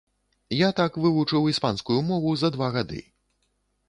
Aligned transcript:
Я 0.59 0.69
так 0.79 0.95
вывучыў 1.03 1.49
іспанскую 1.51 1.97
мову 2.07 2.31
за 2.43 2.49
два 2.57 2.71
гады. 2.79 3.03